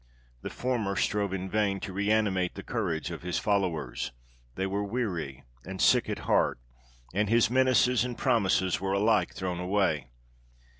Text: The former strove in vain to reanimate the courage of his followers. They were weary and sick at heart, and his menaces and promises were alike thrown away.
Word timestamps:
The 0.41 0.49
former 0.49 0.95
strove 0.95 1.31
in 1.31 1.47
vain 1.47 1.79
to 1.81 1.93
reanimate 1.93 2.55
the 2.55 2.63
courage 2.63 3.11
of 3.11 3.21
his 3.21 3.37
followers. 3.37 4.11
They 4.55 4.65
were 4.65 4.83
weary 4.83 5.43
and 5.63 5.79
sick 5.79 6.09
at 6.09 6.25
heart, 6.25 6.57
and 7.13 7.29
his 7.29 7.51
menaces 7.51 8.03
and 8.03 8.17
promises 8.17 8.81
were 8.81 8.93
alike 8.93 9.35
thrown 9.35 9.59
away. 9.59 10.07